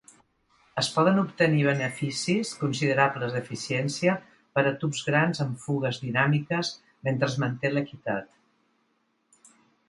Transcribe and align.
Es 0.81 0.87
poden 0.93 1.19
obtenir 1.23 1.65
beneficis 1.67 2.53
considerables 2.61 3.35
d'eficiència 3.35 4.15
per 4.55 4.63
a 4.71 4.71
tubs 4.85 5.03
grans 5.11 5.43
amb 5.45 5.61
fugues 5.67 6.01
dinàmiques 6.07 6.73
mentre 7.11 7.31
es 7.31 7.37
manté 7.45 7.73
l'equitat. 7.77 8.35